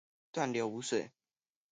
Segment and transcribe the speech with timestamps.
[0.33, 1.11] 斷流無水